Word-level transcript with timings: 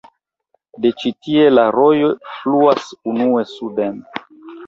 De 0.85 0.91
ĉi-tie 1.01 1.43
la 1.57 1.65
rojo 1.75 2.09
fluas 2.37 2.87
unue 3.13 3.47
suden. 3.53 4.01